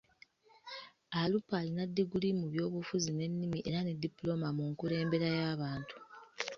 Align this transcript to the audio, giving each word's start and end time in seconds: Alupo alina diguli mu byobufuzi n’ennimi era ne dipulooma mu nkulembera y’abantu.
Alupo 1.21 1.51
alina 1.59 1.83
diguli 1.97 2.29
mu 2.39 2.45
byobufuzi 2.53 3.09
n’ennimi 3.13 3.59
era 3.69 3.79
ne 3.83 3.93
dipulooma 4.01 4.49
mu 4.57 4.63
nkulembera 4.71 5.27
y’abantu. 5.37 5.95